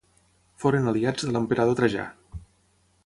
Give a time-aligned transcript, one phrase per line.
[0.63, 2.07] Foren aliats de l'emperador Trajà.